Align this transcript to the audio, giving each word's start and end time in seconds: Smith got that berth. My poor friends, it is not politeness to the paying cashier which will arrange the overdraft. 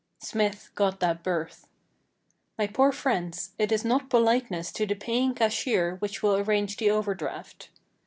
Smith 0.19 0.71
got 0.73 0.99
that 0.99 1.21
berth. 1.21 1.67
My 2.57 2.65
poor 2.65 2.91
friends, 2.91 3.51
it 3.59 3.71
is 3.71 3.85
not 3.85 4.09
politeness 4.09 4.71
to 4.71 4.87
the 4.87 4.95
paying 4.95 5.35
cashier 5.35 5.97
which 5.97 6.23
will 6.23 6.37
arrange 6.37 6.77
the 6.77 6.89
overdraft. 6.89 7.69